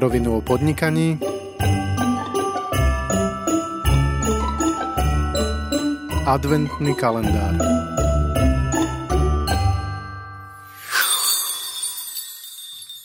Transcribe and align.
rovinu 0.00 0.36
o 0.36 0.40
podnikaní, 0.40 1.20
adventný 6.24 6.96
kalendár. 6.96 7.52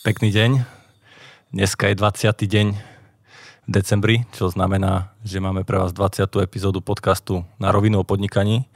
Pekný 0.08 0.32
deň. 0.32 0.52
Dneska 1.52 1.92
je 1.92 1.96
20. 2.00 2.32
deň 2.48 2.68
v 3.68 3.70
decembri, 3.70 4.24
čo 4.32 4.48
znamená, 4.48 5.12
že 5.28 5.44
máme 5.44 5.68
pre 5.68 5.76
vás 5.76 5.92
20. 5.92 6.48
epizódu 6.48 6.80
podcastu 6.80 7.44
na 7.60 7.76
rovinu 7.76 8.00
o 8.00 8.08
podnikaní. 8.08 8.72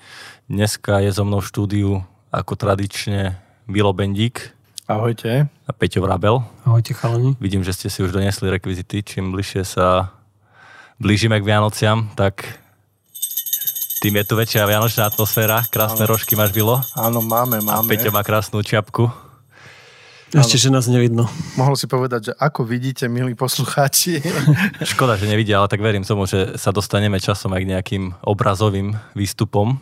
Dneska 0.51 0.99
je 0.99 1.15
so 1.15 1.23
mnou 1.23 1.39
v 1.39 1.47
štúdiu 1.47 1.89
ako 2.35 2.59
tradične 2.59 3.39
Vilo 3.63 3.95
Bendík. 3.95 4.58
Ahojte. 4.89 5.45
A 5.45 5.71
Peťo 5.71 6.01
Vrabel. 6.01 6.41
Ahojte 6.65 6.97
chalani. 6.97 7.37
Vidím, 7.37 7.61
že 7.61 7.77
ste 7.77 7.93
si 7.93 8.01
už 8.01 8.09
donesli 8.09 8.49
rekvizity. 8.49 9.05
Čím 9.05 9.29
bližšie 9.29 9.61
sa 9.61 10.09
blížime 10.97 11.37
k 11.37 11.45
Vianociam, 11.45 12.09
tak 12.17 12.57
tým 14.01 14.17
je 14.17 14.25
tu 14.25 14.33
väčšia 14.33 14.65
vianočná 14.65 15.13
atmosféra. 15.13 15.61
Krásne 15.69 16.09
rožky 16.09 16.33
máš, 16.33 16.57
Vilo. 16.57 16.81
Áno, 16.97 17.21
máme, 17.21 17.61
A 17.61 17.85
máme. 17.85 17.85
Peťo 17.85 18.09
má 18.09 18.25
krásnu 18.25 18.65
čiapku. 18.65 19.13
Ešte, 20.33 20.57
že 20.57 20.73
nás 20.73 20.89
nevidno. 20.89 21.29
Mohol 21.53 21.77
si 21.77 21.85
povedať, 21.85 22.33
že 22.33 22.33
ako 22.41 22.65
vidíte, 22.65 23.05
milí 23.05 23.37
poslucháči, 23.37 24.25
Škoda, 24.97 25.21
že 25.21 25.29
nevidia, 25.29 25.61
ale 25.61 25.69
tak 25.69 25.85
verím 25.85 26.01
tomu, 26.01 26.25
že 26.25 26.57
sa 26.57 26.73
dostaneme 26.73 27.21
časom 27.21 27.53
aj 27.53 27.61
k 27.61 27.71
nejakým 27.77 28.03
obrazovým 28.25 28.97
výstupom. 29.13 29.77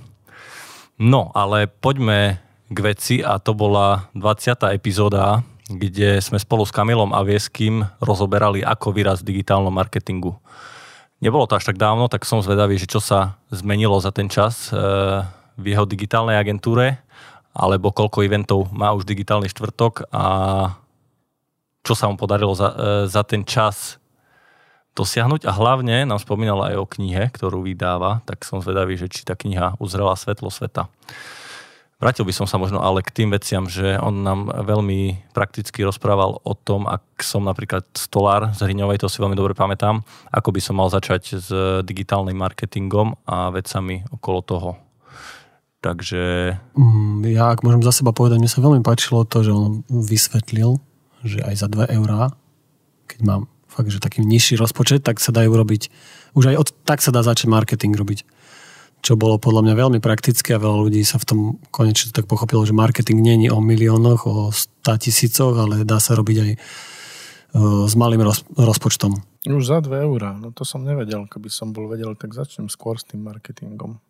No, 0.99 1.31
ale 1.31 1.71
poďme 1.71 2.43
k 2.67 2.77
veci 2.83 3.23
a 3.23 3.39
to 3.39 3.55
bola 3.55 4.11
20. 4.11 4.75
epizóda, 4.75 5.43
kde 5.67 6.19
sme 6.19 6.39
spolu 6.39 6.63
s 6.67 6.71
Kamilom 6.71 7.15
a 7.15 7.23
Vieským 7.23 7.83
rozoberali, 7.99 8.63
ako 8.63 8.91
výraz 8.91 9.23
v 9.23 9.35
digitálnom 9.35 9.71
marketingu. 9.71 10.35
Nebolo 11.23 11.49
to 11.49 11.57
až 11.57 11.73
tak 11.73 11.81
dávno, 11.81 12.11
tak 12.11 12.27
som 12.27 12.43
zvedavý, 12.43 12.77
že 12.77 12.87
čo 12.87 13.01
sa 13.01 13.39
zmenilo 13.49 13.97
za 13.97 14.13
ten 14.13 14.29
čas 14.29 14.69
e, 14.69 14.77
v 15.57 15.65
jeho 15.65 15.87
digitálnej 15.87 16.37
agentúre, 16.37 17.01
alebo 17.57 17.89
koľko 17.89 18.21
eventov 18.21 18.69
má 18.69 18.93
už 18.93 19.07
digitálny 19.09 19.49
štvrtok 19.49 20.13
a 20.13 20.25
čo 21.81 21.97
sa 21.97 22.05
mu 22.11 22.19
podarilo 22.19 22.53
za, 22.53 22.69
e, 22.69 22.75
za 23.09 23.25
ten 23.25 23.41
čas 23.47 23.97
dosiahnuť 24.93 25.45
a 25.49 25.51
hlavne 25.53 26.05
nám 26.05 26.21
spomínal 26.21 26.61
aj 26.69 26.75
o 26.77 26.89
knihe, 26.89 27.29
ktorú 27.33 27.65
vydáva, 27.65 28.21
tak 28.25 28.45
som 28.45 28.61
zvedavý, 28.61 28.97
že 28.97 29.09
či 29.09 29.25
tá 29.25 29.33
kniha 29.33 29.77
uzrela 29.81 30.13
svetlo 30.17 30.53
sveta. 30.53 30.89
Vrátil 31.97 32.29
by 32.29 32.33
som 32.33 32.45
sa 32.45 32.61
možno 32.61 32.77
ale 32.77 33.01
k 33.01 33.09
tým 33.09 33.33
veciam, 33.33 33.65
že 33.65 33.97
on 33.97 34.21
nám 34.21 34.53
veľmi 34.53 35.33
prakticky 35.33 35.81
rozprával 35.81 36.37
o 36.45 36.53
tom, 36.53 36.85
ak 36.85 37.01
som 37.25 37.41
napríklad 37.41 37.89
stolár 37.97 38.53
z 38.53 38.69
Hriňovej, 38.69 39.01
to 39.01 39.09
si 39.09 39.17
veľmi 39.17 39.33
dobre 39.33 39.57
pamätám, 39.57 40.05
ako 40.29 40.53
by 40.53 40.61
som 40.61 40.77
mal 40.77 40.93
začať 40.93 41.41
s 41.41 41.49
digitálnym 41.81 42.37
marketingom 42.37 43.17
a 43.25 43.49
vecami 43.49 44.05
okolo 44.13 44.39
toho. 44.45 44.69
Takže 45.81 46.53
Mm, 46.77 47.25
Ja, 47.33 47.49
ak 47.57 47.65
môžem 47.65 47.81
za 47.81 47.89
seba 47.89 48.13
povedať, 48.13 48.45
mne 48.45 48.51
sa 48.53 48.61
veľmi 48.61 48.85
páčilo 48.85 49.25
to, 49.25 49.41
že 49.41 49.49
on 49.49 49.81
vysvetlil, 49.89 50.77
že 51.25 51.41
aj 51.41 51.65
za 51.65 51.67
2 51.69 51.97
eurá, 51.97 52.29
keď 53.09 53.19
mám 53.25 53.41
fakt, 53.65 53.89
že 53.89 53.97
taký 53.97 54.21
nižší 54.21 54.53
rozpočet, 54.57 55.01
tak 55.01 55.17
sa 55.17 55.33
dajú 55.33 55.49
robiť, 55.49 55.89
už 56.37 56.53
aj 56.53 56.55
od, 56.61 56.67
tak 56.85 57.01
sa 57.01 57.09
dá 57.09 57.25
začať 57.25 57.49
marketing 57.49 57.97
robiť. 57.97 58.21
Čo 59.01 59.15
bolo 59.15 59.39
podľa 59.39 59.63
mňa 59.63 59.75
veľmi 59.77 59.99
praktické 60.03 60.57
a 60.57 60.61
veľa 60.61 60.89
ľudí 60.89 61.01
sa 61.05 61.21
v 61.21 61.27
tom 61.27 61.39
konečne 61.71 62.11
tak 62.11 62.27
pochopilo, 62.27 62.65
že 62.65 62.75
marketing 62.75 63.23
nie 63.23 63.35
je 63.47 63.53
o 63.53 63.61
miliónoch, 63.61 64.21
o 64.27 64.35
100 64.51 65.03
tisícoch, 65.03 65.53
ale 65.55 65.87
dá 65.87 66.01
sa 66.01 66.17
robiť 66.17 66.37
aj 66.43 66.51
e, 66.51 66.57
s 67.87 67.93
malým 67.95 68.25
roz, 68.25 68.43
rozpočtom. 68.57 69.15
už 69.47 69.63
za 69.63 69.79
2 69.79 70.03
eurá, 70.03 70.35
no 70.35 70.51
to 70.51 70.67
som 70.67 70.83
nevedel, 70.83 71.29
keby 71.29 71.47
som 71.47 71.71
bol 71.71 71.87
vedel, 71.87 72.17
tak 72.17 72.35
začnem 72.35 72.67
skôr 72.67 72.99
s 72.99 73.07
tým 73.07 73.23
marketingom. 73.23 74.01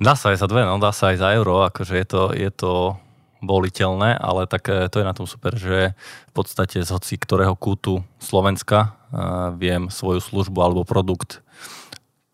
Dá 0.00 0.16
sa 0.16 0.32
aj 0.32 0.40
za 0.40 0.48
dve, 0.48 0.64
no 0.64 0.80
dá 0.80 0.96
sa 0.96 1.12
aj 1.12 1.20
za 1.20 1.28
euro, 1.36 1.60
akože 1.68 1.92
je 1.92 2.06
to, 2.08 2.22
je 2.32 2.48
to 2.48 2.96
voliteľné, 3.44 4.16
ale 4.16 4.48
tak 4.48 4.68
e, 4.68 4.88
to 4.88 5.00
je 5.00 5.08
na 5.08 5.16
tom 5.16 5.28
super, 5.28 5.56
že 5.56 5.96
v 6.28 6.32
podstate 6.32 6.80
z 6.80 6.88
hoci 6.88 7.16
ktorého 7.16 7.56
kútu 7.56 8.04
Slovenska 8.20 8.92
uh, 9.12 9.52
viem 9.56 9.88
svoju 9.88 10.20
službu 10.20 10.58
alebo 10.60 10.88
produkt 10.88 11.40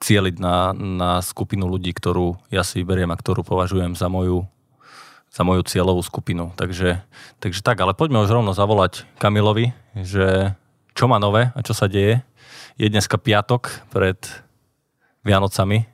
cieliť 0.06 0.38
na, 0.38 0.70
na 0.76 1.10
skupinu 1.18 1.66
ľudí, 1.66 1.90
ktorú 1.90 2.38
ja 2.54 2.62
si 2.62 2.78
vyberiem 2.78 3.10
a 3.10 3.18
ktorú 3.18 3.42
považujem 3.42 3.98
za 3.98 4.06
moju, 4.06 4.46
za 5.34 5.42
moju 5.42 5.66
cieľovú 5.66 6.06
skupinu. 6.06 6.54
Takže, 6.54 7.02
takže 7.42 7.60
tak, 7.66 7.82
ale 7.82 7.98
poďme 7.98 8.22
už 8.22 8.30
rovno 8.30 8.54
zavolať 8.54 9.02
Kamilovi, 9.18 9.74
že 9.98 10.54
čo 10.94 11.10
má 11.10 11.18
nové 11.18 11.50
a 11.50 11.60
čo 11.66 11.74
sa 11.74 11.90
deje. 11.90 12.22
Je 12.78 12.86
dneska 12.86 13.18
piatok 13.18 13.82
pred 13.90 14.18
Vianocami, 15.26 15.90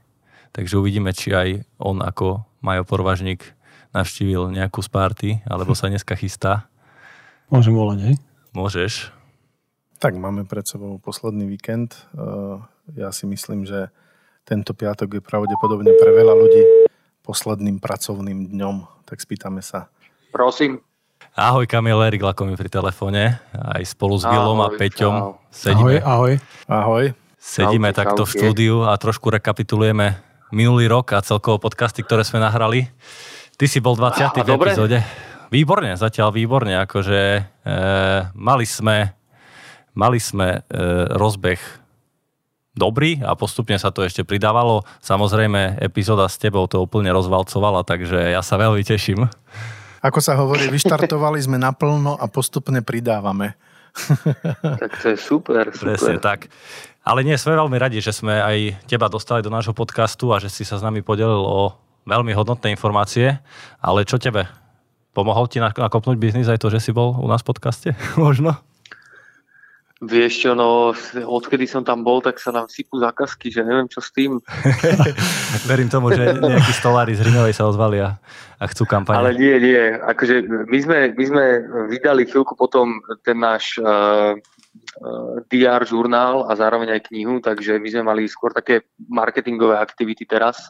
Takže 0.53 0.77
uvidíme, 0.77 1.17
či 1.17 1.33
aj 1.33 1.65
on 1.81 2.05
ako 2.05 2.45
Majo 2.61 2.84
Porvažník 2.84 3.56
navštívil 3.97 4.53
nejakú 4.53 4.84
z 4.84 4.89
party, 4.93 5.31
alebo 5.49 5.72
sa 5.72 5.89
dneska 5.89 6.12
chystá. 6.12 6.69
Môžem 7.49 7.72
volať, 7.72 7.99
hej? 8.12 8.15
Môžeš. 8.53 9.09
Tak 9.97 10.12
máme 10.17 10.45
pred 10.45 10.69
sebou 10.69 11.01
posledný 11.01 11.49
víkend. 11.49 11.97
Ja 12.91 13.15
si 13.15 13.31
myslím, 13.31 13.62
že 13.62 13.94
tento 14.43 14.75
piatok 14.75 15.19
je 15.19 15.22
pravdepodobne 15.22 15.94
pre 15.94 16.10
veľa 16.10 16.34
ľudí 16.34 16.62
posledným 17.22 17.78
pracovným 17.78 18.50
dňom. 18.50 19.06
Tak 19.06 19.22
spýtame 19.22 19.62
sa. 19.62 19.87
Prosím. 20.34 20.82
Ahoj 21.38 21.65
Kamil, 21.71 21.97
Erik 22.03 22.26
Lako 22.26 22.50
mi 22.50 22.59
pri 22.59 22.69
telefóne. 22.69 23.38
Aj 23.54 23.82
spolu 23.87 24.19
s 24.19 24.26
Vilom 24.26 24.59
a 24.60 24.69
Ahoj, 24.69 24.76
Peťom 24.76 25.15
čau. 25.15 25.28
Ahoj, 25.38 25.54
sedíme, 25.54 25.94
ahoj. 26.03 26.32
Ahoj. 26.66 27.04
sedíme 27.38 27.88
Čaute, 27.94 27.98
takto 28.03 28.22
v 28.26 28.28
čaute. 28.28 28.37
štúdiu 28.37 28.76
a 28.84 28.92
trošku 28.98 29.31
rekapitulujeme 29.31 30.19
minulý 30.53 30.91
rok 30.91 31.16
a 31.16 31.25
celkovo 31.25 31.62
podcasty, 31.62 32.04
ktoré 32.04 32.26
sme 32.26 32.42
nahrali. 32.42 32.91
Ty 33.56 33.65
si 33.71 33.78
bol 33.78 33.94
20. 33.97 34.28
A 34.28 34.34
v 34.34 34.44
dobre? 34.44 34.75
epizóde. 34.75 34.98
Výborne, 35.48 35.97
zatiaľ 35.97 36.34
výborne. 36.34 36.76
Akože 36.82 37.21
e, 37.38 37.42
mali 38.37 38.66
sme, 38.66 39.16
mali 39.97 40.19
sme 40.21 40.60
e, 40.65 40.78
rozbeh 41.16 41.81
dobrý 42.72 43.21
a 43.21 43.37
postupne 43.37 43.77
sa 43.77 43.93
to 43.93 44.03
ešte 44.03 44.25
pridávalo. 44.25 44.84
Samozrejme, 45.00 45.78
epizóda 45.78 46.27
s 46.27 46.37
tebou 46.37 46.65
to 46.66 46.81
úplne 46.81 47.12
rozvalcovala, 47.12 47.84
takže 47.84 48.33
ja 48.33 48.41
sa 48.41 48.56
veľmi 48.56 48.81
teším. 48.81 49.28
Ako 50.03 50.19
sa 50.19 50.34
hovorí, 50.34 50.66
vyštartovali 50.66 51.38
sme 51.38 51.56
naplno 51.56 52.19
a 52.19 52.27
postupne 52.27 52.83
pridávame. 52.83 53.55
Tak 54.81 54.99
to 54.99 55.12
je 55.12 55.19
super, 55.21 55.69
Presne 55.69 56.16
super. 56.16 56.19
tak. 56.19 56.41
Ale 57.03 57.22
nie, 57.22 57.34
sme 57.34 57.55
veľmi 57.55 57.77
radi, 57.77 57.99
že 57.99 58.10
sme 58.10 58.34
aj 58.34 58.87
teba 58.87 59.06
dostali 59.06 59.43
do 59.43 59.50
nášho 59.50 59.75
podcastu 59.75 60.31
a 60.31 60.39
že 60.39 60.49
si 60.49 60.62
sa 60.62 60.78
s 60.78 60.83
nami 60.83 61.03
podelil 61.03 61.39
o 61.39 61.75
veľmi 62.06 62.33
hodnotné 62.33 62.72
informácie. 62.72 63.39
Ale 63.78 64.03
čo 64.03 64.16
tebe? 64.16 64.47
Pomohol 65.12 65.44
ti 65.47 65.60
nak- 65.60 65.77
nakopnúť 65.77 66.16
biznis 66.16 66.49
aj 66.49 66.59
to, 66.59 66.72
že 66.72 66.81
si 66.81 66.91
bol 66.91 67.15
u 67.15 67.28
nás 67.28 67.44
v 67.44 67.53
podcaste? 67.53 67.89
Možno? 68.19 68.56
Vieš 70.03 70.33
čo, 70.35 70.51
no, 70.59 70.91
odkedy 71.15 71.63
som 71.71 71.87
tam 71.87 72.03
bol, 72.03 72.19
tak 72.19 72.43
sa 72.43 72.51
nám 72.51 72.67
sypú 72.67 72.99
zákazky, 72.99 73.55
že 73.55 73.63
neviem 73.63 73.87
čo 73.87 74.03
s 74.03 74.11
tým. 74.11 74.43
Verím 75.71 75.87
tomu, 75.87 76.11
že 76.11 76.43
nejakí 76.43 76.75
stolári 76.75 77.15
z 77.15 77.23
Hrinovej 77.23 77.55
sa 77.55 77.71
ozvali 77.71 78.03
a, 78.03 78.19
a 78.59 78.65
chcú 78.67 78.83
kampane. 78.83 79.23
Ale 79.23 79.39
nie, 79.39 79.55
nie. 79.63 79.95
Akože 79.95 80.43
my 80.67 80.79
sme, 80.83 80.99
my 81.15 81.25
sme 81.25 81.45
vydali 81.87 82.27
chvíľku 82.27 82.59
potom 82.59 82.99
ten 83.23 83.39
náš 83.39 83.79
uh, 83.79 84.35
uh, 84.35 85.39
DR 85.47 85.87
žurnál 85.87 86.51
a 86.51 86.59
zároveň 86.59 86.99
aj 86.99 87.07
knihu, 87.15 87.39
takže 87.39 87.79
my 87.79 87.87
sme 87.87 88.03
mali 88.03 88.27
skôr 88.27 88.51
také 88.51 88.83
marketingové 89.07 89.78
aktivity 89.78 90.27
teraz, 90.27 90.66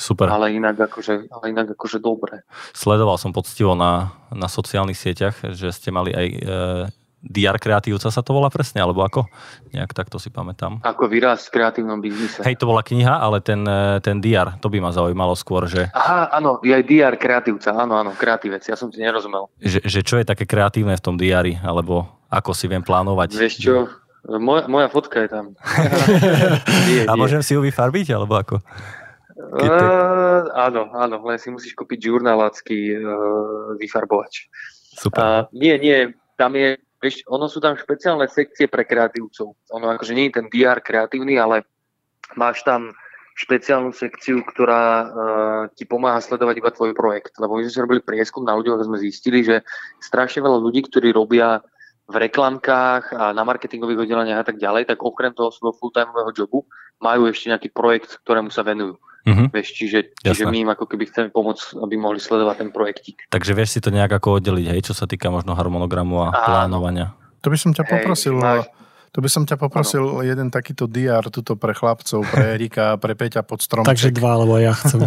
Super. 0.00 0.32
ale 0.32 0.56
inak 0.56 0.80
akože, 0.88 1.28
ale 1.28 1.44
inak 1.52 1.76
akože 1.76 2.00
dobre. 2.00 2.40
Sledoval 2.72 3.20
som 3.20 3.36
poctivo 3.36 3.76
na, 3.76 4.16
na 4.32 4.48
sociálnych 4.48 4.96
sieťach, 4.96 5.52
že 5.52 5.68
ste 5.68 5.92
mali 5.92 6.16
aj 6.16 6.26
e, 6.32 6.40
DR 7.22 7.54
kreatívca 7.62 8.10
sa 8.10 8.18
to 8.18 8.34
volá 8.34 8.50
presne, 8.50 8.82
alebo 8.82 9.06
ako? 9.06 9.30
Nejak 9.70 9.94
takto 9.94 10.18
si 10.18 10.26
pamätám. 10.28 10.82
Ako 10.82 11.06
výraz 11.06 11.46
v 11.46 11.62
kreatívnom 11.62 12.02
biznise. 12.02 12.42
Hej, 12.42 12.58
to 12.58 12.66
bola 12.66 12.82
kniha, 12.82 13.14
ale 13.14 13.38
ten, 13.38 13.62
e, 13.62 14.02
ten 14.02 14.18
DR, 14.18 14.58
to 14.58 14.66
by 14.66 14.82
ma 14.82 14.90
zaujímalo 14.90 15.38
skôr, 15.38 15.70
že, 15.70 15.86
Aha, 15.94 16.34
áno, 16.34 16.58
je 16.66 16.74
aj 16.74 16.82
DR 16.82 17.14
kreatívca, 17.14 17.78
áno, 17.78 17.94
áno, 17.94 18.10
kreatívec, 18.18 18.66
ja 18.66 18.74
som 18.74 18.90
ti 18.90 18.98
nerozumel. 18.98 19.46
že, 19.62 19.78
že 19.86 20.02
čo 20.02 20.18
je 20.18 20.26
také 20.26 20.50
kreatívne 20.50 20.98
v 20.98 21.02
tom 21.02 21.14
diári, 21.14 21.62
alebo 21.62 22.10
ako 22.26 22.50
si 22.58 22.66
viem 22.66 22.82
plánovať. 22.82 23.38
Vieš 23.38 23.54
čo, 23.62 23.86
moja, 24.26 24.66
moja 24.66 24.90
fotka 24.90 25.22
je 25.22 25.30
tam. 25.30 25.54
nie, 26.90 27.06
A 27.06 27.14
nie. 27.14 27.20
môžem 27.22 27.42
si 27.46 27.54
ju 27.54 27.62
vyfarbiť, 27.62 28.18
alebo 28.18 28.34
ako? 28.34 28.56
keď 29.32 29.70
Uh, 29.72 30.46
áno, 30.54 30.92
áno, 30.94 31.18
len 31.26 31.34
si 31.40 31.50
musíš 31.50 31.74
kúpiť 31.74 32.08
žurnálácky 32.08 32.94
uh, 32.94 33.74
vyfarbovač. 33.74 34.46
Super. 34.94 35.22
Uh, 35.22 35.42
nie, 35.50 35.74
nie, 35.82 36.14
tam 36.38 36.54
je, 36.54 36.78
vieš, 37.02 37.26
ono 37.26 37.50
sú 37.50 37.58
tam 37.58 37.74
špeciálne 37.74 38.30
sekcie 38.30 38.70
pre 38.70 38.86
kreatívcov. 38.86 39.58
Ono 39.74 39.86
akože 39.98 40.14
nie 40.14 40.30
je 40.30 40.38
ten 40.38 40.46
DR 40.46 40.78
kreatívny, 40.78 41.34
ale 41.36 41.66
máš 42.38 42.62
tam 42.62 42.94
špeciálnu 43.32 43.90
sekciu, 43.90 44.44
ktorá 44.44 44.84
uh, 44.84 45.08
ti 45.74 45.88
pomáha 45.88 46.22
sledovať 46.22 46.62
iba 46.62 46.70
tvoj 46.70 46.92
projekt. 46.94 47.34
Lebo 47.42 47.58
my 47.58 47.66
sme 47.66 47.72
si 47.72 47.82
robili 47.82 48.00
prieskum 48.04 48.46
na 48.46 48.54
ľuďoch 48.54 48.78
a 48.78 48.86
sme 48.86 49.02
zistili, 49.02 49.42
že 49.42 49.66
strašne 49.98 50.44
veľa 50.44 50.62
ľudí, 50.62 50.86
ktorí 50.86 51.10
robia 51.10 51.64
v 52.12 52.16
reklamkách 52.28 53.16
a 53.16 53.32
na 53.32 53.42
marketingových 53.42 54.04
oddeleniach 54.04 54.44
a 54.44 54.46
tak 54.46 54.60
ďalej, 54.60 54.84
tak 54.84 55.00
okrem 55.00 55.32
toho 55.32 55.48
svojho 55.48 55.74
full-timeového 55.80 56.30
jobu 56.36 56.68
majú 57.00 57.26
ešte 57.26 57.48
nejaký 57.48 57.68
projekt, 57.72 58.20
ktorému 58.22 58.52
sa 58.52 58.62
venujú. 58.62 59.00
Mm-hmm. 59.22 59.48
Vieš, 59.54 59.68
čiže, 59.70 59.98
čiže 60.18 60.50
my 60.50 60.66
im 60.66 60.70
ako 60.74 60.90
keby 60.90 61.06
chceme 61.06 61.28
pomôcť, 61.30 61.78
aby 61.78 61.94
mohli 61.94 62.18
sledovať 62.18 62.56
ten 62.58 62.70
projektík. 62.74 63.30
Takže 63.30 63.54
vieš 63.54 63.78
si 63.78 63.80
to 63.80 63.94
nejak 63.94 64.10
ako 64.10 64.42
oddeliť, 64.42 64.66
hej, 64.74 64.80
čo 64.90 64.94
sa 64.98 65.06
týka 65.06 65.30
možno 65.30 65.54
harmonogramu 65.54 66.26
a 66.26 66.34
Áno. 66.34 66.42
plánovania. 66.42 67.14
To 67.46 67.48
by 67.50 67.58
som 67.58 67.70
ťa 67.70 67.86
poprosil, 67.86 68.34
hej, 68.34 68.42
máš... 68.42 68.66
to 69.14 69.18
by 69.22 69.30
som 69.30 69.42
ťa 69.46 69.56
poprosil 69.62 70.02
ano. 70.02 70.26
jeden 70.26 70.50
takýto 70.50 70.90
DR 70.90 71.22
tuto 71.30 71.54
pre 71.54 71.70
chlapcov, 71.70 72.26
pre 72.26 72.44
Erika, 72.58 72.98
pre 72.98 73.14
Peťa 73.14 73.46
pod 73.46 73.62
stromček. 73.62 73.94
Takže 73.94 74.10
dva, 74.10 74.42
lebo 74.42 74.58
ja 74.58 74.74
chcem. 74.74 75.06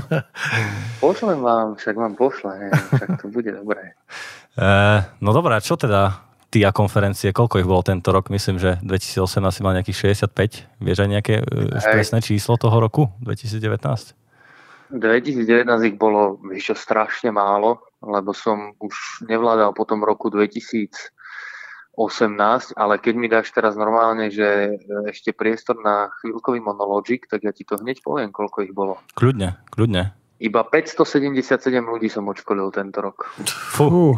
Pošlem 1.03 1.43
vám, 1.43 1.75
však 1.75 1.95
vám 1.99 2.13
pošle, 2.15 2.71
však 2.71 3.09
to 3.19 3.27
bude 3.27 3.51
dobré. 3.51 3.99
E, 4.55 4.67
no 5.19 5.35
dobré, 5.35 5.59
čo 5.59 5.75
teda 5.75 6.24
TIA 6.55 6.71
konferencie, 6.71 7.35
koľko 7.35 7.59
ich 7.59 7.67
bolo 7.67 7.83
tento 7.83 8.15
rok? 8.15 8.31
Myslím, 8.31 8.55
že 8.63 8.79
2018 8.79 9.43
mal 9.59 9.75
nejakých 9.75 10.15
65. 10.23 10.79
Vieš 10.79 11.03
aj 11.03 11.09
nejaké 11.11 11.43
Hej. 11.43 11.83
presné 11.83 12.23
číslo 12.23 12.55
toho 12.55 12.79
roku, 12.79 13.11
2019? 13.19 14.15
2019 14.95 15.67
ich 15.83 15.99
bolo 15.99 16.39
ešte 16.55 16.79
strašne 16.79 17.35
málo, 17.35 17.83
lebo 17.99 18.31
som 18.31 18.71
už 18.79 19.27
nevládal 19.27 19.75
po 19.75 19.83
tom 19.83 19.99
roku 20.07 20.31
2018, 20.31 21.99
ale 22.79 22.93
keď 23.03 23.13
mi 23.19 23.27
dáš 23.27 23.51
teraz 23.51 23.75
normálne, 23.75 24.31
že 24.31 24.79
ešte 25.11 25.35
priestor 25.35 25.75
na 25.83 26.07
chvíľkový 26.23 26.63
monologik, 26.63 27.27
tak 27.27 27.43
ja 27.43 27.51
ti 27.51 27.67
to 27.67 27.75
hneď 27.75 27.99
poviem, 27.99 28.31
koľko 28.31 28.63
ich 28.63 28.71
bolo. 28.71 28.95
Kľudne, 29.19 29.59
kľudne. 29.75 30.15
Iba 30.39 30.63
577 30.63 31.83
ľudí 31.83 32.07
som 32.07 32.23
odškolil 32.31 32.71
tento 32.71 33.03
rok. 33.03 33.27
Fú. 33.75 34.15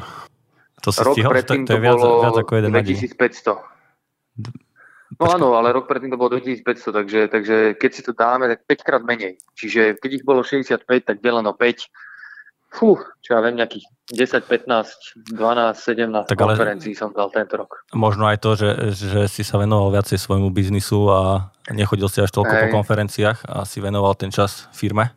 To 0.83 0.89
si 0.93 1.01
rok 1.01 1.15
stihol? 1.17 1.31
predtým 1.33 1.63
to, 1.65 1.73
to, 1.73 1.77
je 1.77 1.81
viac, 1.81 1.97
bolo 1.97 2.21
viac 2.21 2.37
ako 2.37 2.51
jeden 2.57 2.71
2500. 2.73 3.77
No 5.17 5.23
áno, 5.31 5.55
ale 5.55 5.71
rok 5.71 5.87
predtým 5.87 6.11
to 6.11 6.19
bolo 6.19 6.35
2500, 6.35 6.91
takže, 6.91 7.19
takže 7.31 7.55
keď 7.79 7.91
si 7.95 8.01
to 8.03 8.11
dáme, 8.11 8.51
tak 8.51 8.67
5 8.67 8.87
krát 8.87 9.03
menej. 9.07 9.39
Čiže 9.55 9.95
keď 9.97 10.21
ich 10.21 10.23
bolo 10.27 10.43
65, 10.43 10.83
tak 10.83 11.23
deleno 11.23 11.55
5. 11.55 11.87
Fú, 12.67 12.99
čo 13.23 13.29
ja 13.31 13.39
viem, 13.39 13.55
nejakých 13.55 13.87
10, 14.11 14.43
15, 14.43 15.31
12, 15.31 15.39
17 15.39 16.27
tak 16.27 16.35
konferencií 16.35 16.91
som 16.91 17.15
dal 17.15 17.31
tento 17.31 17.55
rok. 17.55 17.87
Možno 17.95 18.27
aj 18.27 18.43
to, 18.43 18.59
že, 18.59 18.91
že 18.91 19.21
si 19.31 19.47
sa 19.47 19.55
venoval 19.55 19.95
viacej 19.95 20.19
svojmu 20.19 20.51
biznisu 20.51 21.07
a 21.07 21.47
nechodil 21.71 22.11
si 22.11 22.19
až 22.19 22.35
toľko 22.35 22.51
Hej. 22.51 22.61
po 22.67 22.83
konferenciách 22.83 23.39
a 23.47 23.63
si 23.63 23.79
venoval 23.79 24.19
ten 24.19 24.35
čas 24.35 24.67
firme. 24.75 25.15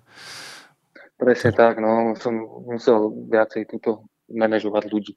Presne 1.18 1.50
tak, 1.50 1.82
no, 1.82 2.14
som 2.16 2.32
musel 2.70 3.10
viacej 3.28 3.66
túto 3.66 4.06
manažovať 4.30 4.84
ľudí. 4.88 5.14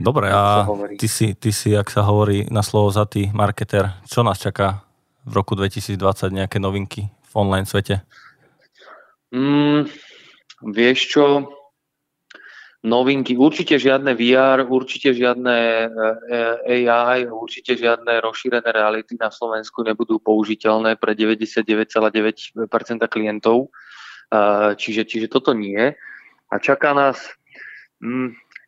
Dobre, 0.00 0.32
a 0.32 0.64
ty 0.96 1.06
si, 1.06 1.36
ty 1.36 1.52
si, 1.52 1.76
ak 1.76 1.92
sa 1.92 2.02
hovorí 2.08 2.48
na 2.48 2.64
slovo 2.64 2.88
za 2.88 3.04
tý 3.04 3.28
marketer, 3.30 3.92
čo 4.08 4.24
nás 4.24 4.40
čaká 4.40 4.82
v 5.28 5.32
roku 5.36 5.52
2020, 5.52 6.00
nejaké 6.32 6.56
novinky 6.56 7.12
v 7.12 7.32
online 7.36 7.68
svete? 7.68 8.00
Mm, 9.30 9.86
vieš 10.64 10.98
čo, 11.12 11.24
novinky, 12.82 13.38
určite 13.38 13.78
žiadne 13.78 14.12
VR, 14.18 14.66
určite 14.66 15.14
žiadne 15.14 15.56
eh, 16.26 16.84
AI, 16.88 17.30
určite 17.30 17.78
žiadne 17.78 18.18
rozšírené 18.20 18.66
reality 18.66 19.14
na 19.14 19.30
Slovensku 19.30 19.86
nebudú 19.86 20.18
použiteľné 20.18 20.98
pre 20.98 21.14
99,9% 21.14 22.66
klientov. 23.06 23.70
Eh, 24.32 24.70
čiže, 24.74 25.06
čiže 25.06 25.30
toto 25.30 25.54
nie. 25.54 25.94
A 26.52 26.54
čaká 26.58 26.92
nás 26.92 27.16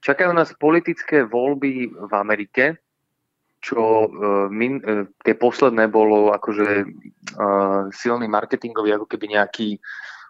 čakajú 0.04 0.30
nás 0.30 0.54
politické 0.54 1.26
voľby 1.26 1.90
v 1.90 2.12
Amerike, 2.14 2.78
čo 3.64 3.80
uh, 3.80 4.08
min, 4.52 4.78
uh, 4.84 5.08
tie 5.24 5.34
posledné 5.34 5.88
bolo 5.88 6.30
akože 6.36 6.68
uh, 6.84 7.88
silný 7.90 8.28
marketingový, 8.28 8.94
ako 8.94 9.08
keby 9.08 9.34
nejaký, 9.40 9.80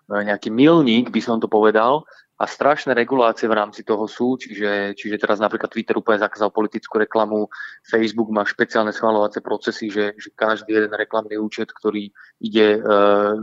nejaký 0.08 0.54
milník, 0.54 1.10
by 1.10 1.18
som 1.18 1.42
to 1.42 1.50
povedal, 1.50 2.06
a 2.34 2.50
strašné 2.50 2.98
regulácie 2.98 3.46
v 3.46 3.54
rámci 3.54 3.86
toho 3.86 4.10
sú, 4.10 4.34
čiže, 4.34 4.98
čiže 4.98 5.22
teraz 5.22 5.38
napríklad 5.38 5.70
Twitter 5.70 5.94
úplne 5.94 6.18
zakázal 6.18 6.50
politickú 6.50 6.98
reklamu, 6.98 7.46
Facebook 7.86 8.26
má 8.34 8.42
špeciálne 8.42 8.90
schváľovacie 8.90 9.38
procesy, 9.38 9.86
že, 9.86 10.18
že 10.18 10.34
každý 10.34 10.74
jeden 10.74 10.90
reklamný 10.90 11.38
účet, 11.38 11.70
ktorý 11.70 12.10
ide 12.42 12.68
e, 12.74 12.80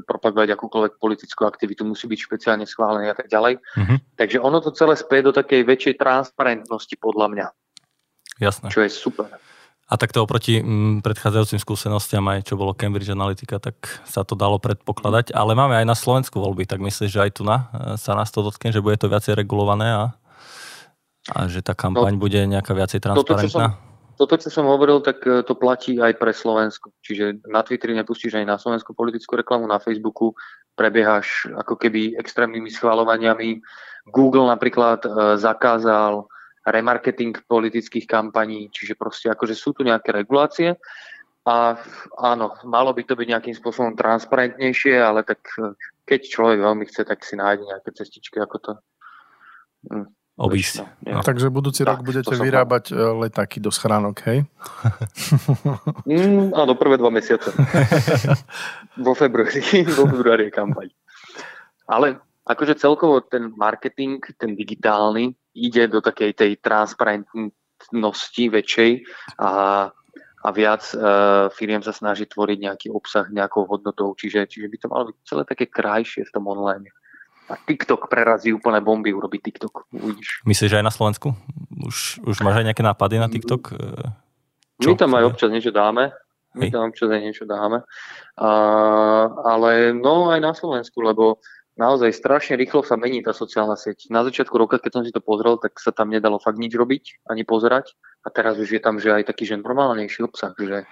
propagovať 0.03 0.59
akúkoľvek 0.59 0.93
politickú 0.99 1.47
aktivitu, 1.47 1.87
musí 1.87 2.03
byť 2.11 2.19
špeciálne 2.19 2.67
schválený 2.67 3.11
a 3.11 3.15
tak 3.15 3.31
ďalej. 3.31 3.63
Mm-hmm. 3.63 3.97
Takže 4.19 4.37
ono 4.43 4.59
to 4.59 4.75
celé 4.75 4.99
spie 4.99 5.23
do 5.23 5.31
takej 5.31 5.63
väčšej 5.63 5.95
transparentnosti 5.95 6.95
podľa 6.99 7.27
mňa. 7.31 7.47
Jasné. 8.43 8.67
Čo 8.75 8.83
je 8.83 8.91
super. 8.91 9.50
A 9.91 9.99
takto 9.99 10.23
oproti 10.23 10.63
m, 10.63 10.63
mm, 10.63 10.95
predchádzajúcim 11.03 11.59
skúsenostiam 11.59 12.23
aj 12.31 12.47
čo 12.47 12.55
bolo 12.55 12.71
Cambridge 12.71 13.11
Analytica, 13.11 13.59
tak 13.59 13.75
sa 14.07 14.23
to 14.23 14.39
dalo 14.39 14.55
predpokladať. 14.55 15.35
Ale 15.35 15.51
máme 15.51 15.75
aj 15.75 15.85
na 15.85 15.99
Slovensku 15.99 16.39
voľby, 16.39 16.63
tak 16.63 16.79
myslíš, 16.79 17.11
že 17.11 17.19
aj 17.19 17.31
tu 17.35 17.43
na, 17.43 17.67
e, 17.75 17.99
sa 17.99 18.15
nás 18.15 18.31
to 18.31 18.39
dotkne, 18.39 18.71
že 18.71 18.79
bude 18.79 18.95
to 18.95 19.11
viacej 19.11 19.35
regulované 19.35 19.91
a, 19.91 20.03
a 21.35 21.39
že 21.51 21.59
tá 21.59 21.75
kampaň 21.75 22.15
no, 22.15 22.23
bude 22.23 22.39
nejaká 22.39 22.71
viacej 22.71 23.03
transparentná? 23.03 23.75
Toto, 24.15 24.37
čo 24.37 24.53
som 24.53 24.69
hovoril, 24.69 25.03
tak 25.03 25.27
e, 25.27 25.43
to 25.43 25.59
platí 25.59 25.99
aj 25.99 26.15
pre 26.15 26.31
Slovensku. 26.31 26.95
Čiže 27.03 27.43
na 27.51 27.59
Twitteri 27.59 27.91
nepustíš 27.91 28.39
aj 28.39 28.47
na 28.47 28.55
Slovensku 28.55 28.95
politickú 28.95 29.35
reklamu, 29.35 29.67
na 29.67 29.83
Facebooku 29.83 30.31
prebiehaš 30.79 31.51
ako 31.51 31.75
keby 31.75 32.15
extrémnymi 32.15 32.71
schváľovaniami. 32.71 33.59
Google 34.07 34.47
napríklad 34.47 35.03
e, 35.03 35.09
zakázal 35.35 36.31
remarketing 36.65 37.41
politických 37.49 38.05
kampaní, 38.05 38.69
čiže 38.69 38.93
proste 38.93 39.33
akože 39.33 39.55
sú 39.57 39.73
tu 39.73 39.81
nejaké 39.81 40.13
regulácie 40.13 40.77
a 41.41 41.73
áno, 42.21 42.53
malo 42.69 42.93
by 42.93 43.01
to 43.01 43.17
byť 43.17 43.27
nejakým 43.33 43.55
spôsobom 43.57 43.97
transparentnejšie, 43.97 44.93
ale 45.01 45.25
tak 45.25 45.41
eh, 45.57 45.73
keď 46.05 46.19
človek 46.29 46.59
veľmi 46.61 46.85
chce, 46.85 47.01
tak 47.01 47.25
si 47.25 47.33
nájde 47.33 47.65
nejaké 47.65 47.89
cestičky, 47.97 48.37
ako 48.37 48.57
to 48.61 48.71
hm, 49.89 50.07
obísť. 50.37 50.85
No. 51.09 51.25
Takže 51.25 51.49
budúci 51.49 51.81
tak, 51.81 51.97
rok 51.97 52.05
budete 52.05 52.33
vyrábať 52.37 52.93
som... 52.93 52.97
Eh, 52.97 53.13
letáky 53.25 53.57
do 53.57 53.73
schránok, 53.73 54.21
hej? 54.29 54.39
Mm, 56.01 56.51
áno, 56.57 56.73
prvé 56.75 56.97
dva 56.97 57.13
mesiace. 57.13 57.53
vo 59.05 59.13
februári, 59.13 59.61
vo 59.97 60.09
februári 60.09 60.49
je 60.49 60.53
kampaň. 60.53 60.87
Ale 61.85 62.19
akože 62.45 62.77
celkovo 62.77 63.21
ten 63.21 63.53
marketing, 63.53 64.19
ten 64.35 64.57
digitálny, 64.57 65.31
ide 65.53 65.87
do 65.91 65.99
takej 65.99 66.31
tej 66.33 66.51
transparentnosti 66.63 68.43
väčšej 68.47 68.91
a, 69.39 69.51
a 70.41 70.47
viac 70.55 70.83
uh, 70.95 71.51
firiem 71.51 71.83
sa 71.83 71.91
snaží 71.91 72.25
tvoriť 72.25 72.57
nejaký 72.57 72.87
obsah 72.91 73.27
nejakou 73.27 73.67
hodnotou, 73.67 74.15
čiže, 74.15 74.47
čiže 74.47 74.67
by 74.71 74.77
to 74.79 74.87
malo 74.87 75.03
byť 75.11 75.15
celé 75.27 75.43
také 75.45 75.65
krajšie 75.67 76.23
v 76.27 76.33
tom 76.33 76.47
online. 76.47 76.87
A 77.51 77.59
TikTok 77.59 78.07
prerazí 78.07 78.55
úplne 78.55 78.79
bomby, 78.79 79.11
urobí 79.11 79.43
TikTok, 79.43 79.91
uvidíš. 79.91 80.39
Myslíš, 80.47 80.71
že 80.71 80.79
aj 80.79 80.87
na 80.87 80.93
Slovensku? 80.93 81.35
Už, 81.83 82.23
už 82.23 82.35
máš 82.47 82.63
aj 82.63 82.71
nejaké 82.71 82.79
nápady 82.79 83.19
na 83.19 83.27
TikTok? 83.27 83.75
Čo? 84.79 84.87
My 84.87 84.95
tam 84.95 85.11
aj 85.19 85.23
občas 85.27 85.51
niečo 85.51 85.75
dáme. 85.75 86.15
My 86.55 86.67
Hej. 86.67 86.71
tam 86.71 86.91
občas 86.91 87.09
aj 87.11 87.21
niečo 87.21 87.43
dáme. 87.43 87.83
Uh, 88.39 89.25
ale 89.43 89.91
no 89.91 90.31
aj 90.31 90.39
na 90.39 90.51
Slovensku, 90.55 91.03
lebo 91.03 91.43
naozaj 91.79 92.11
strašne 92.11 92.59
rýchlo 92.59 92.83
sa 92.83 92.99
mení 92.99 93.23
tá 93.23 93.31
sociálna 93.31 93.79
sieť. 93.79 94.11
Na 94.11 94.25
začiatku 94.25 94.55
roka, 94.55 94.81
keď 94.81 94.91
som 94.91 95.03
si 95.07 95.11
to 95.13 95.23
pozrel, 95.23 95.55
tak 95.55 95.77
sa 95.79 95.95
tam 95.95 96.11
nedalo 96.11 96.41
fakt 96.41 96.59
nič 96.59 96.75
robiť, 96.75 97.27
ani 97.29 97.47
pozerať. 97.47 97.95
A 98.21 98.29
teraz 98.29 98.59
už 98.59 98.69
je 98.69 98.81
tam 98.81 98.99
že 98.99 99.11
aj 99.11 99.27
taký 99.27 99.47
že 99.47 99.57
normálnejší 99.57 100.21
obsah, 100.25 100.53
že, 100.59 100.85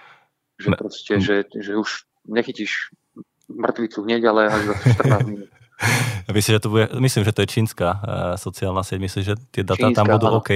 že 0.58 0.68
proste, 0.74 1.14
že, 1.20 1.36
že 1.52 1.76
už 1.76 2.08
nechytíš 2.26 2.90
mŕtvicu 3.50 4.02
hneď, 4.06 4.22
ale 4.30 4.40
až 4.50 4.62
za 4.72 4.74
14 4.98 5.30
minút. 5.30 5.50
Myslím, 6.30 6.52
že 6.54 6.62
to 6.62 6.70
bude, 6.70 6.86
myslím, 7.00 7.24
že 7.24 7.32
to 7.32 7.40
je 7.42 7.48
čínska 7.56 7.88
uh, 7.88 7.98
sociálna 8.36 8.84
sieť. 8.84 9.00
Myslím, 9.00 9.22
že 9.24 9.34
tie 9.48 9.64
data 9.64 9.88
čínska, 9.88 9.96
tam 9.96 10.06
budú 10.12 10.26
áno. 10.28 10.38
OK? 10.44 10.50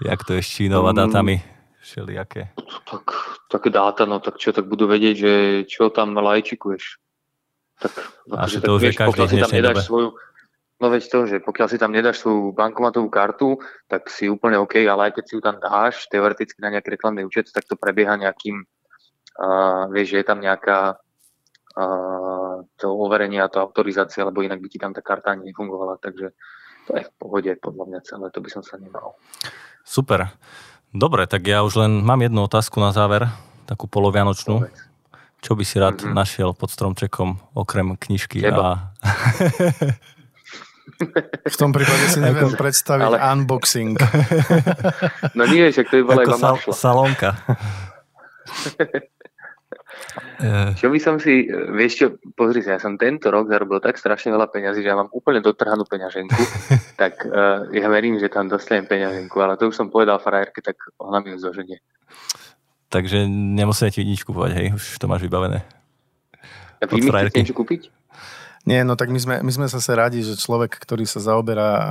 Jak 0.00 0.20
to 0.24 0.32
je 0.32 0.42
s 0.42 0.48
Čínou 0.48 0.82
a 0.88 0.96
dátami? 0.96 1.44
Všelijaké. 1.84 2.56
Tak, 2.88 3.04
tak 3.52 3.62
dáta, 3.68 4.08
no 4.08 4.16
tak 4.18 4.40
čo, 4.40 4.56
tak 4.56 4.64
budú 4.64 4.88
vedieť, 4.88 5.14
že 5.14 5.32
čo 5.68 5.92
tam 5.92 6.16
lajčikuješ 6.16 6.98
tak, 7.78 7.92
akože, 8.26 8.58
tak 8.58 8.70
vieš, 8.82 8.96
pokiaľ 8.98 9.26
si 9.30 9.38
tam 9.38 9.52
nedáš 9.54 9.76
dobe. 9.78 9.86
svoju, 9.86 10.08
no 10.78 10.86
veď 10.90 11.02
to, 11.06 11.18
že 11.26 11.36
pokiaľ 11.42 11.68
si 11.70 11.78
tam 11.78 11.92
nedáš 11.94 12.16
svoju 12.22 12.54
bankomatovú 12.54 13.08
kartu, 13.10 13.58
tak 13.86 14.10
si 14.10 14.26
úplne 14.26 14.58
OK, 14.58 14.82
ale 14.82 15.10
aj 15.10 15.12
keď 15.18 15.24
si 15.24 15.32
ju 15.38 15.42
tam 15.42 15.56
dáš, 15.62 16.10
teoreticky 16.10 16.58
na 16.58 16.74
nejaký 16.74 16.98
reklamný 16.98 17.22
účet, 17.22 17.50
tak 17.54 17.66
to 17.70 17.78
prebieha 17.78 18.18
nejakým, 18.18 18.66
uh, 19.38 19.86
vieš, 19.94 20.14
že 20.14 20.18
je 20.22 20.26
tam 20.26 20.38
nejaká 20.42 20.98
uh, 21.78 22.56
to 22.74 22.86
overenie 22.90 23.38
a 23.38 23.50
to 23.50 23.62
autorizácia, 23.62 24.26
lebo 24.26 24.42
inak 24.42 24.58
by 24.58 24.68
ti 24.70 24.78
tam 24.82 24.90
tá 24.90 25.02
karta 25.02 25.38
ani 25.38 25.54
nefungovala, 25.54 26.02
takže 26.02 26.34
to 26.88 26.96
je 26.96 27.04
v 27.04 27.12
pohode 27.20 27.52
podľa 27.62 27.84
mňa 27.94 28.00
celé, 28.02 28.26
to 28.34 28.40
by 28.42 28.50
som 28.50 28.62
sa 28.64 28.80
nemal. 28.80 29.14
Super. 29.84 30.32
Dobre, 30.88 31.28
tak 31.28 31.44
ja 31.44 31.60
už 31.60 31.84
len 31.84 32.00
mám 32.00 32.24
jednu 32.24 32.48
otázku 32.48 32.80
na 32.80 32.96
záver, 32.96 33.28
takú 33.68 33.84
polovianočnú. 33.84 34.64
Povedz. 34.64 34.87
Čo 35.38 35.54
by 35.54 35.64
si 35.64 35.76
rád 35.78 36.02
mm-hmm. 36.02 36.14
našiel 36.18 36.50
pod 36.54 36.70
stromčekom, 36.74 37.54
okrem 37.54 37.94
knižky? 37.94 38.42
Teba. 38.42 38.94
A... 38.98 39.14
V 41.46 41.56
tom 41.56 41.70
prípade 41.70 42.10
si 42.10 42.18
neviem 42.26 42.50
predstaviť 42.58 43.06
ale... 43.06 43.18
unboxing. 43.22 43.96
No 45.38 45.46
nie, 45.46 45.70
však 45.70 45.86
to 45.90 46.02
by 46.02 46.04
bola 46.04 46.22
iba 46.26 46.38
sal- 46.38 46.74
salónka. 46.74 47.38
Čo 50.78 50.86
by 50.94 50.98
som 51.02 51.18
si, 51.18 51.50
vieš 51.50 51.92
čo, 51.98 52.06
pozri 52.38 52.62
sa, 52.62 52.78
ja 52.78 52.80
som 52.80 52.94
tento 52.94 53.26
rok 53.26 53.50
zarobil 53.50 53.82
tak 53.82 53.98
strašne 53.98 54.30
veľa 54.30 54.46
peňazí, 54.46 54.86
že 54.86 54.90
ja 54.90 54.98
mám 54.98 55.10
úplne 55.10 55.42
dotrhanú 55.42 55.82
peňaženku, 55.82 56.38
tak 56.94 57.26
uh, 57.26 57.66
ja 57.74 57.90
verím, 57.90 58.22
že 58.22 58.30
tam 58.30 58.46
dostanem 58.46 58.86
peňaženku, 58.86 59.34
ale 59.42 59.58
to 59.58 59.66
už 59.66 59.74
som 59.74 59.90
povedal 59.90 60.22
frajerke, 60.22 60.62
tak 60.62 60.78
ona 61.02 61.18
mi 61.18 61.34
ju 61.34 61.42
zoženie. 61.42 61.82
Takže 62.88 63.28
nemusíme 63.28 63.92
ti 63.92 64.00
nič 64.04 64.24
kúpovať, 64.24 64.50
hej, 64.56 64.66
už 64.72 64.96
to 64.96 65.04
máš 65.04 65.20
vybavené. 65.24 65.60
A 66.80 66.88
vy 66.88 67.04
mi 67.04 67.10
chcete 67.12 67.44
niečo 67.44 67.58
kúpiť? 67.58 67.92
Nie, 68.68 68.84
no 68.84 68.96
tak 68.96 69.08
my 69.08 69.20
sme, 69.20 69.34
my 69.40 69.52
sme 69.52 69.66
zase 69.68 69.92
radi, 69.96 70.20
že 70.20 70.36
človek, 70.36 70.76
ktorý 70.76 71.08
sa 71.08 71.20
zaoberá 71.24 71.68
eh, 71.72 71.86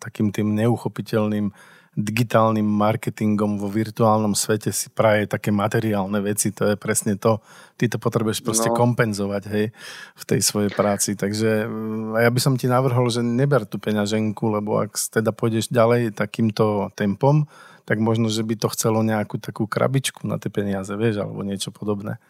takým 0.00 0.28
tým 0.32 0.52
neuchopiteľným 0.56 1.52
digitálnym 1.98 2.62
marketingom 2.62 3.58
vo 3.58 3.66
virtuálnom 3.66 4.30
svete 4.30 4.70
si 4.70 4.86
praje 4.86 5.26
také 5.26 5.50
materiálne 5.50 6.22
veci, 6.22 6.54
to 6.54 6.70
je 6.70 6.76
presne 6.78 7.18
to. 7.18 7.42
Ty 7.74 7.90
to 7.90 7.98
potrebuješ 7.98 8.46
proste 8.46 8.70
no. 8.70 8.78
kompenzovať, 8.78 9.42
hej, 9.50 9.66
v 10.14 10.22
tej 10.22 10.40
svojej 10.46 10.70
práci. 10.70 11.18
Takže 11.18 11.66
mm, 11.66 12.22
ja 12.22 12.30
by 12.30 12.38
som 12.38 12.54
ti 12.54 12.70
navrhol, 12.70 13.10
že 13.10 13.26
neber 13.26 13.66
tú 13.66 13.82
peňaženku, 13.82 14.46
lebo 14.46 14.78
ak 14.78 14.94
teda 14.94 15.34
pôjdeš 15.34 15.74
ďalej 15.74 16.14
takýmto 16.14 16.94
tempom, 16.94 17.50
tak 17.88 18.04
možno, 18.04 18.28
že 18.28 18.44
by 18.44 18.60
to 18.60 18.68
chcelo 18.76 19.00
nejakú 19.00 19.40
takú 19.40 19.64
krabičku 19.64 20.28
na 20.28 20.36
tie 20.36 20.52
peniaze, 20.52 20.92
vieš, 20.92 21.24
alebo 21.24 21.40
niečo 21.40 21.72
podobné. 21.72 22.20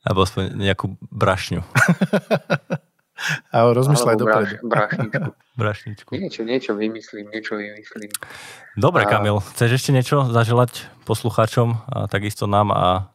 Alebo 0.00 0.24
aspoň 0.24 0.56
nejakú 0.56 0.96
brašňu. 1.12 1.60
A 3.54 3.70
rozmýšľaj 3.70 4.16
dopredu. 4.18 4.54
Brašničku. 4.74 5.30
Brašničku. 5.54 6.10
Niečo, 6.18 6.42
niečo 6.42 6.72
vymyslím, 6.74 7.30
niečo 7.30 7.54
vymyslím. 7.54 8.10
Dobre, 8.74 9.06
a... 9.06 9.08
Kamil, 9.08 9.38
chceš 9.54 9.78
ešte 9.78 9.94
niečo 9.94 10.26
zaželať 10.26 10.90
poslucháčom 11.06 11.78
a 11.86 12.10
takisto 12.10 12.50
nám 12.50 12.74
a 12.74 13.14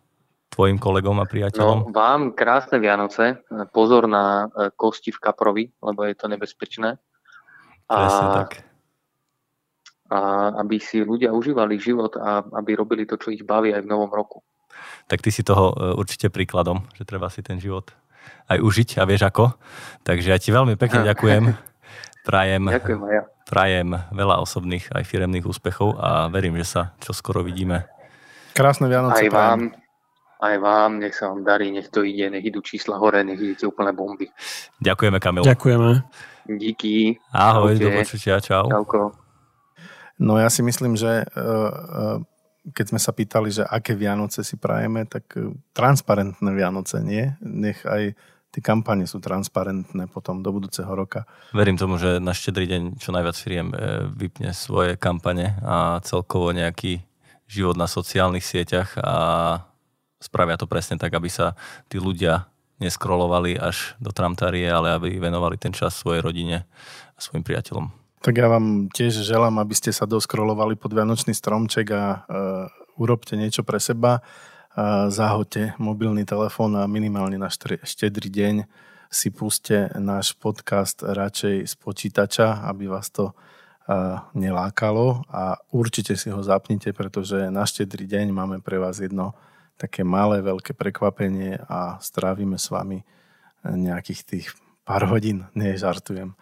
tvojim 0.56 0.80
kolegom 0.80 1.20
a 1.20 1.28
priateľom? 1.28 1.92
No, 1.92 1.92
vám 1.92 2.32
krásne 2.32 2.80
Vianoce. 2.80 3.44
Pozor 3.76 4.08
na 4.08 4.48
e, 4.48 4.72
kosti 4.72 5.12
v 5.12 5.20
kaprovi, 5.20 5.64
lebo 5.84 6.08
je 6.08 6.16
to 6.16 6.32
nebezpečné. 6.32 6.96
A, 7.92 7.96
Presne 8.00 8.28
tak. 8.34 8.50
A 10.10 10.50
aby 10.66 10.82
si 10.82 11.06
ľudia 11.06 11.30
užívali 11.30 11.78
život 11.78 12.18
a 12.18 12.42
aby 12.58 12.74
robili 12.74 13.06
to, 13.06 13.16
čo 13.16 13.30
ich 13.30 13.46
baví 13.46 13.70
aj 13.74 13.86
v 13.86 13.92
novom 13.92 14.10
roku. 14.10 14.42
Tak 15.06 15.22
ty 15.22 15.30
si 15.30 15.46
toho 15.46 15.74
e, 15.74 15.76
určite 15.98 16.34
príkladom, 16.34 16.86
že 16.98 17.06
treba 17.06 17.30
si 17.30 17.46
ten 17.46 17.62
život 17.62 17.94
aj 18.50 18.58
užiť 18.62 18.90
a 18.98 19.06
vieš 19.06 19.30
ako. 19.30 19.54
Takže 20.02 20.34
ja 20.34 20.38
ti 20.42 20.50
veľmi 20.50 20.78
pekne 20.78 21.06
ďakujem. 21.06 21.44
Prajem, 22.20 22.68
ďakujem 22.68 23.02
ja. 23.10 23.24
prajem 23.48 23.90
veľa 24.14 24.44
osobných 24.44 24.92
aj 24.94 25.04
firemných 25.08 25.48
úspechov 25.48 25.98
a 25.98 26.28
verím, 26.30 26.60
že 26.62 26.68
sa 26.68 26.82
čo 27.02 27.16
skoro 27.16 27.42
vidíme. 27.42 27.90
Krásne 28.54 28.92
Vianoce. 28.92 29.24
Aj 29.24 29.30
vám, 29.32 29.72
aj 30.44 30.56
vám, 30.60 30.92
nech 31.00 31.16
sa 31.16 31.32
vám 31.32 31.48
darí, 31.48 31.72
nech 31.72 31.88
to 31.90 32.04
ide, 32.04 32.28
nech 32.30 32.44
idú 32.44 32.60
čísla 32.60 33.00
hore, 33.00 33.24
nech 33.24 33.40
idete 33.40 33.66
úplne 33.66 33.96
bomby. 33.96 34.28
Ďakujeme, 34.84 35.18
Kamil. 35.18 35.48
Ďakujeme. 35.48 35.90
Díky. 36.50 37.18
Ahoj, 37.32 37.78
Čaute. 37.78 37.84
do 37.84 37.90
počutia, 38.04 38.36
čau. 38.44 38.66
Čauko. 38.68 39.29
No 40.20 40.36
ja 40.36 40.52
si 40.52 40.60
myslím, 40.62 41.00
že 41.00 41.24
uh, 41.24 42.20
uh, 42.20 42.20
keď 42.72 42.86
sme 42.96 43.00
sa 43.00 43.12
pýtali, 43.16 43.50
že 43.50 43.64
aké 43.66 43.96
Vianoce 43.96 44.44
si 44.44 44.60
prajeme, 44.60 45.08
tak 45.08 45.32
e, 45.36 45.56
transparentné 45.74 46.50
Vianoce, 46.54 47.02
nie? 47.02 47.32
Nech 47.42 47.82
aj 47.88 48.14
tie 48.50 48.62
kampane 48.62 49.06
sú 49.06 49.22
transparentné 49.22 50.10
potom 50.10 50.42
do 50.42 50.50
budúceho 50.50 50.90
roka. 50.90 51.24
Verím 51.54 51.78
tomu, 51.78 52.02
že 52.02 52.18
na 52.18 52.34
štedrý 52.34 52.66
deň 52.66 52.82
čo 52.98 53.14
najviac 53.14 53.38
firiem 53.38 53.70
e, 53.72 53.76
vypne 54.10 54.52
svoje 54.54 54.98
kampane 54.98 55.56
a 55.62 56.02
celkovo 56.02 56.50
nejaký 56.52 57.06
život 57.50 57.78
na 57.78 57.90
sociálnych 57.90 58.46
sieťach 58.46 58.98
a 59.02 59.18
spravia 60.22 60.60
to 60.60 60.70
presne 60.70 61.02
tak, 61.02 61.14
aby 61.14 61.30
sa 61.32 61.58
tí 61.90 61.98
ľudia 61.98 62.50
neskrolovali 62.80 63.60
až 63.60 63.98
do 64.00 64.14
tramtárie, 64.14 64.66
ale 64.70 64.94
aby 64.94 65.20
venovali 65.20 65.60
ten 65.60 65.74
čas 65.74 65.98
svojej 65.98 66.24
rodine 66.24 66.64
a 67.16 67.20
svojim 67.20 67.44
priateľom. 67.44 67.92
Tak 68.20 68.36
ja 68.36 68.52
vám 68.52 68.92
tiež 68.92 69.24
želám, 69.24 69.64
aby 69.64 69.72
ste 69.72 69.96
sa 69.96 70.04
doskrolovali 70.04 70.76
pod 70.76 70.92
Vianočný 70.92 71.32
stromček 71.32 71.88
a 71.96 72.04
uh, 72.04 72.68
urobte 73.00 73.40
niečo 73.40 73.64
pre 73.64 73.80
seba. 73.80 74.20
Uh, 74.76 75.08
zahoďte 75.08 75.80
mobilný 75.80 76.28
telefón 76.28 76.76
a 76.76 76.84
minimálne 76.84 77.40
na 77.40 77.48
štedrý 77.48 78.28
deň 78.28 78.68
si 79.08 79.32
puste 79.32 79.88
náš 79.96 80.36
podcast 80.36 81.00
radšej 81.00 81.64
z 81.64 81.74
počítača, 81.80 82.68
aby 82.68 82.92
vás 82.92 83.08
to 83.08 83.32
uh, 83.32 84.20
nelákalo 84.36 85.24
a 85.32 85.56
určite 85.72 86.20
si 86.20 86.28
ho 86.28 86.44
zapnite, 86.44 86.92
pretože 86.92 87.48
na 87.48 87.64
štedrý 87.64 88.04
deň 88.04 88.36
máme 88.36 88.60
pre 88.60 88.84
vás 88.84 89.00
jedno 89.00 89.32
také 89.80 90.04
malé, 90.04 90.44
veľké 90.44 90.76
prekvapenie 90.76 91.56
a 91.72 91.96
strávime 92.04 92.60
s 92.60 92.68
vami 92.68 93.00
nejakých 93.64 94.22
tých 94.28 94.48
pár 94.84 95.08
hodín, 95.08 95.48
nežartujem. 95.56 96.36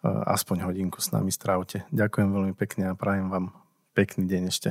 Žartujem 0.00 0.24
aspoň 0.26 0.56
hodinku 0.64 0.98
s 1.00 1.12
nami 1.12 1.28
strávte. 1.28 1.84
Ďakujem 1.92 2.28
veľmi 2.32 2.54
pekne 2.56 2.92
a 2.92 2.94
prajem 2.96 3.28
vám 3.28 3.52
pekný 3.92 4.24
deň 4.24 4.42
ešte. 4.48 4.68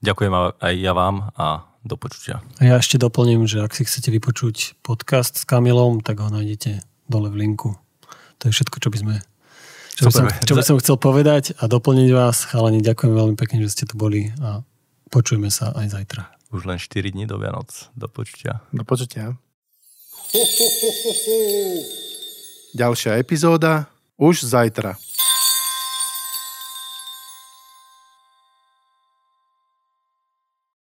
Ďakujem 0.00 0.32
aj 0.56 0.74
ja 0.78 0.92
vám 0.94 1.34
a 1.36 1.68
do 1.82 1.98
počutia. 1.98 2.40
A 2.62 2.62
ja 2.64 2.74
ešte 2.78 2.96
doplním, 2.96 3.44
že 3.44 3.60
ak 3.60 3.74
si 3.74 3.84
chcete 3.84 4.08
vypočuť 4.14 4.78
podcast 4.80 5.36
s 5.36 5.44
Kamilom, 5.44 6.00
tak 6.00 6.22
ho 6.22 6.30
nájdete 6.30 6.80
dole 7.10 7.28
v 7.28 7.44
linku. 7.44 7.76
To 8.38 8.42
je 8.48 8.52
všetko, 8.54 8.76
čo 8.78 8.88
by 8.88 8.98
sme 8.98 9.14
čo 9.98 10.06
by, 10.06 10.12
som, 10.14 10.26
čo 10.30 10.54
by 10.54 10.62
som 10.62 10.78
chcel 10.78 10.94
povedať 10.94 11.58
a 11.58 11.66
doplniť 11.66 12.08
vás. 12.14 12.46
Chalani, 12.46 12.78
ďakujem 12.78 13.10
veľmi 13.10 13.34
pekne, 13.34 13.66
že 13.66 13.74
ste 13.74 13.84
tu 13.84 13.98
boli 13.98 14.30
a 14.38 14.62
počujeme 15.10 15.50
sa 15.50 15.74
aj 15.74 15.98
zajtra. 15.98 16.22
Už 16.54 16.70
len 16.70 16.78
4 16.78 17.10
dní 17.10 17.26
do 17.26 17.34
Vianoc. 17.34 17.90
Do 17.98 18.06
počutia. 18.06 18.62
Do 18.70 18.86
počutia. 18.86 19.34
Ďalšia 22.78 23.18
epizóda 23.18 23.97
už 24.18 24.44
zajtra. 24.44 24.96